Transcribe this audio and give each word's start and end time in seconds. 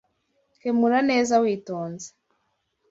Kemura 0.61 0.99
neza 1.09 1.33
witonze. 1.43 2.07